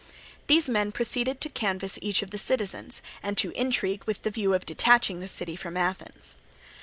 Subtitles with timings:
[0.47, 4.55] These men proceeded to canvass each of the citizens, and to intrigue with the view
[4.55, 6.35] of detaching the city from Athens.